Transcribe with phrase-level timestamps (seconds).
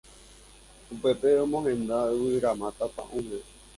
[0.93, 3.37] Upépe oñemohenda yvyramáta pa'ũme